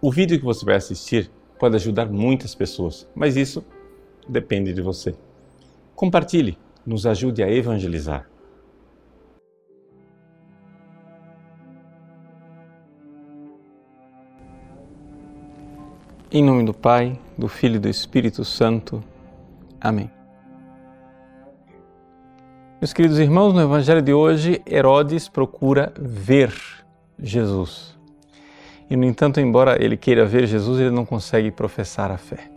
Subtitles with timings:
[0.00, 3.64] O vídeo que você vai assistir pode ajudar muitas pessoas, mas isso
[4.28, 5.14] depende de você.
[5.94, 8.28] Compartilhe, nos ajude a evangelizar.
[16.30, 19.02] Em nome do Pai, do Filho e do Espírito Santo.
[19.80, 20.10] Amém.
[22.78, 26.52] Meus queridos irmãos, no Evangelho de hoje, Herodes procura ver
[27.18, 27.95] Jesus.
[28.88, 32.50] E, no entanto, embora ele queira ver Jesus, ele não consegue professar a fé.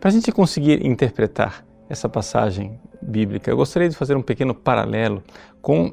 [0.00, 5.22] Para a gente conseguir interpretar essa passagem bíblica, eu gostaria de fazer um pequeno paralelo
[5.60, 5.92] com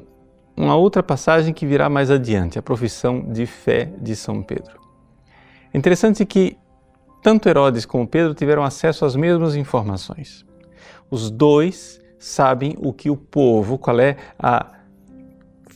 [0.56, 4.80] uma outra passagem que virá mais adiante, a profissão de fé de São Pedro.
[5.72, 6.56] É interessante que
[7.22, 10.46] tanto Herodes como Pedro tiveram acesso às mesmas informações.
[11.10, 14.72] Os dois sabem o que o povo, qual é a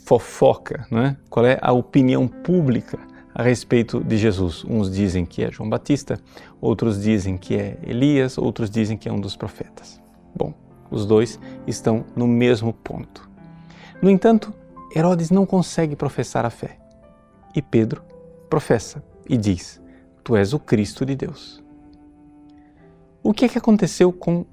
[0.05, 1.17] fofoca, né?
[1.29, 2.99] qual é a opinião pública
[3.35, 4.65] a respeito de Jesus.
[4.65, 6.19] Uns dizem que é João Batista,
[6.61, 10.01] outros dizem que é Elias, outros dizem que é um dos profetas.
[10.35, 10.55] Bom,
[10.91, 13.29] os dois estão no mesmo ponto.
[14.03, 14.53] No entanto,
[14.95, 16.79] Herodes não consegue professar a fé.
[17.55, 18.03] E Pedro
[18.49, 19.81] professa e diz:
[20.25, 21.63] Tu és o Cristo de Deus.
[23.23, 24.45] O que é que aconteceu com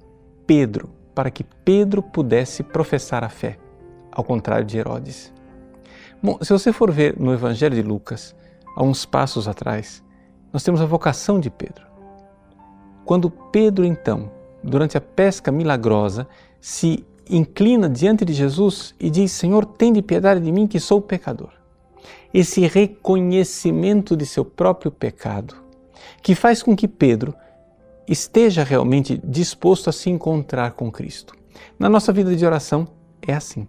[0.46, 3.58] Pedro para que Pedro pudesse professar a fé,
[4.12, 5.32] ao contrário de Herodes.
[6.22, 8.36] Bom, se você for ver no Evangelho de Lucas,
[8.78, 10.04] há uns passos atrás,
[10.52, 11.84] nós temos a vocação de Pedro.
[13.04, 14.30] Quando Pedro, então,
[14.62, 16.28] durante a pesca milagrosa,
[16.60, 21.00] se inclina diante de Jesus e diz: Senhor, tem de piedade de mim que sou
[21.00, 21.50] pecador.
[22.32, 25.56] Esse reconhecimento de seu próprio pecado,
[26.22, 27.34] que faz com que Pedro
[28.06, 31.34] esteja realmente disposto a se encontrar com Cristo.
[31.76, 32.86] Na nossa vida de oração
[33.26, 33.66] é assim.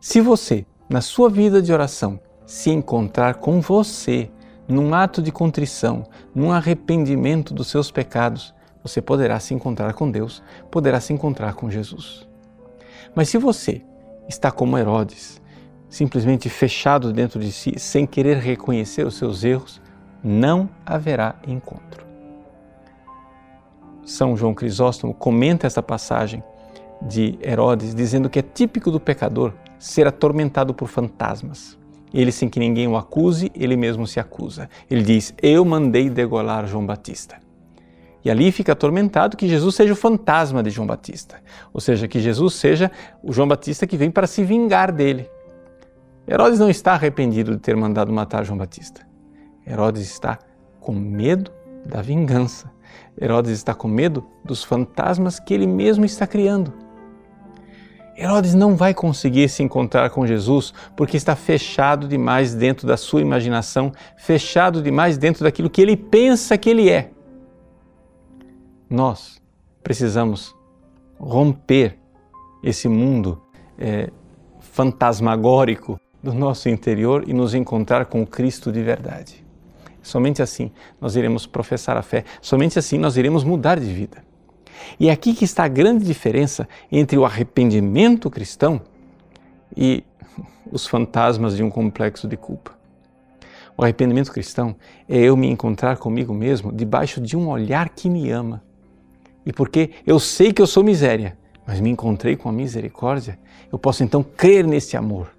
[0.00, 4.30] Se você, na sua vida de oração, se encontrar com você,
[4.66, 10.42] num ato de contrição, num arrependimento dos seus pecados, você poderá se encontrar com Deus,
[10.70, 12.28] poderá se encontrar com Jesus.
[13.14, 13.82] Mas se você
[14.28, 15.40] está como Herodes,
[15.88, 19.80] simplesmente fechado dentro de si, sem querer reconhecer os seus erros,
[20.22, 22.04] não haverá encontro.
[24.04, 26.42] São João Crisóstomo comenta esta passagem
[27.00, 31.78] de Herodes, dizendo que é típico do pecador ser atormentado por fantasmas.
[32.14, 34.70] Ele, sem que ninguém o acuse, ele mesmo se acusa.
[34.88, 37.42] Ele diz: Eu mandei degolar João Batista.
[38.24, 41.42] E ali fica atormentado que Jesus seja o fantasma de João Batista,
[41.74, 42.90] ou seja, que Jesus seja
[43.22, 45.28] o João Batista que vem para se vingar dele.
[46.26, 49.06] Herodes não está arrependido de ter mandado matar João Batista.
[49.66, 50.38] Herodes está
[50.80, 51.50] com medo
[51.84, 52.72] da vingança.
[53.20, 56.72] Herodes está com medo dos fantasmas que ele mesmo está criando.
[58.16, 63.20] Herodes não vai conseguir se encontrar com Jesus porque está fechado demais dentro da sua
[63.20, 67.10] imaginação, fechado demais dentro daquilo que ele pensa que ele é.
[68.88, 69.42] Nós
[69.82, 70.54] precisamos
[71.18, 71.98] romper
[72.62, 73.42] esse mundo
[73.78, 74.10] é,
[74.60, 79.44] fantasmagórico do nosso interior e nos encontrar com Cristo de verdade.
[80.02, 80.70] Somente assim
[81.00, 84.22] nós iremos professar a fé, somente assim nós iremos mudar de vida.
[84.98, 88.80] E é aqui que está a grande diferença entre o arrependimento cristão
[89.76, 90.04] e
[90.70, 92.72] os fantasmas de um complexo de culpa.
[93.76, 94.76] O arrependimento cristão
[95.08, 98.62] é eu me encontrar comigo mesmo debaixo de um olhar que me ama.
[99.44, 101.36] E porque eu sei que eu sou miséria,
[101.66, 103.38] mas me encontrei com a misericórdia,
[103.72, 105.34] eu posso então crer nesse amor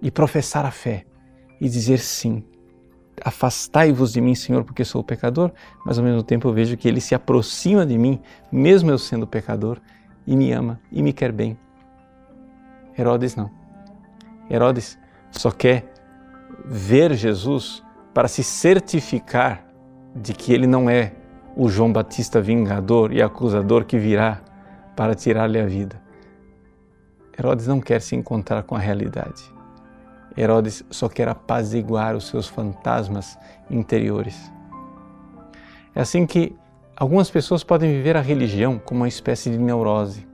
[0.00, 1.04] e professar a fé
[1.60, 2.42] e dizer sim,
[3.24, 5.50] afastai-vos de mim, Senhor, porque sou pecador,
[5.84, 9.26] mas ao mesmo tempo eu vejo que ele se aproxima de mim, mesmo eu sendo
[9.26, 9.78] pecador,
[10.26, 11.56] e me ama e me quer bem.
[12.98, 13.50] Herodes não.
[14.50, 14.98] Herodes
[15.30, 15.92] só quer
[16.64, 17.82] ver Jesus
[18.12, 19.64] para se certificar
[20.14, 21.12] de que ele não é
[21.54, 24.40] o João Batista vingador e acusador que virá
[24.94, 26.00] para tirar-lhe a vida.
[27.38, 29.55] Herodes não quer se encontrar com a realidade.
[30.36, 33.38] Herodes só quer apaziguar os seus fantasmas
[33.70, 34.52] interiores.
[35.94, 36.54] É assim que
[36.94, 40.26] algumas pessoas podem viver a religião como uma espécie de neurose,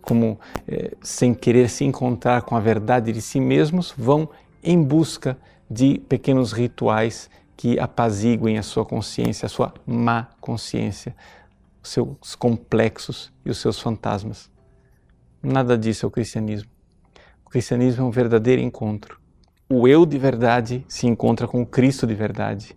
[0.00, 4.28] como eh, sem querer se encontrar com a verdade de si mesmos, vão
[4.62, 5.36] em busca
[5.68, 11.16] de pequenos rituais que apaziguem a sua consciência, a sua má consciência,
[11.82, 14.50] os seus complexos e os seus fantasmas.
[15.42, 16.70] Nada disso é o cristianismo.
[17.44, 19.21] O cristianismo é um verdadeiro encontro
[19.80, 22.76] o eu de verdade se encontra com o Cristo de verdade.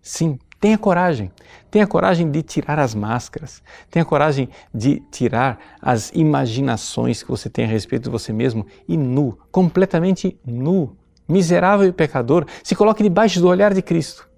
[0.00, 1.30] Sim, tenha coragem.
[1.70, 3.62] Tenha coragem de tirar as máscaras.
[3.90, 8.96] Tenha coragem de tirar as imaginações que você tem a respeito de você mesmo e
[8.96, 10.96] nu, completamente nu,
[11.28, 14.28] miserável e pecador, se coloque debaixo do olhar de Cristo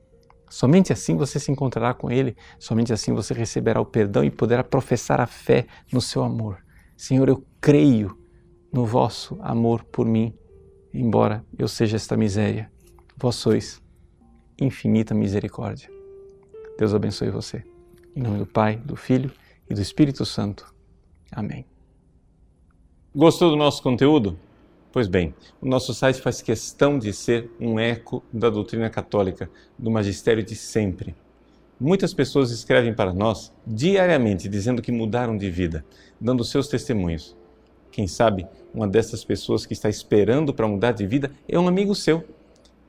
[0.49, 4.63] Somente assim você se encontrará com Ele, somente assim você receberá o perdão e poderá
[4.63, 6.59] professar a fé no seu amor.
[6.97, 8.17] Senhor, eu creio
[8.73, 10.33] no vosso amor por mim,
[11.01, 12.71] embora eu seja esta miséria.
[13.17, 13.83] Vós sois
[14.61, 15.91] infinita misericórdia.
[16.79, 17.65] Deus abençoe você.
[18.15, 19.31] Em nome do Pai, do Filho
[19.69, 20.75] e do Espírito Santo.
[21.31, 21.65] Amém.
[23.15, 24.39] Gostou do nosso conteúdo?
[24.93, 29.91] Pois bem, o nosso site faz questão de ser um eco da doutrina católica, do
[29.91, 31.15] magistério de sempre.
[31.79, 35.85] Muitas pessoas escrevem para nós diariamente dizendo que mudaram de vida,
[36.19, 37.37] dando seus testemunhos.
[37.97, 41.95] Quem sabe uma dessas pessoas que está esperando para mudar de vida é um amigo
[41.95, 42.23] seu.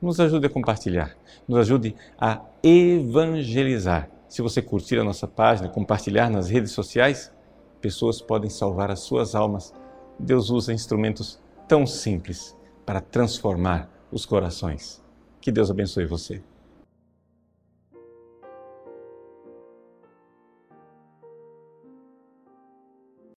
[0.02, 1.16] Nos ajude a compartilhar,
[1.48, 4.10] nos ajude a evangelizar.
[4.28, 7.32] Se você curtir a nossa página, compartilhar nas redes sociais,
[7.80, 9.72] pessoas podem salvar as suas almas.
[10.18, 15.02] Deus usa instrumentos tão simples para transformar os corações.
[15.40, 16.42] Que Deus abençoe você.